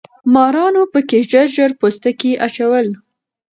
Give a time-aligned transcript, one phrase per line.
[0.33, 2.87] مارانو پکې ژر ژر پوستکي اچول.